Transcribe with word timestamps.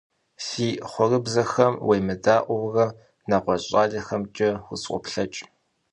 Си 0.45 0.67
хъуэрыбзэхэм 0.89 1.73
уемыдаӀуэурэ, 1.87 2.85
нэгъуэщӀ 3.29 3.67
щӀалэхэмкӀэ 3.69 4.49
усфӀоплъэкӀ. 4.73 5.41